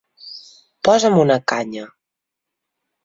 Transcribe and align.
Posa'm 0.89 1.19
una 1.25 1.37
canya! 1.53 1.85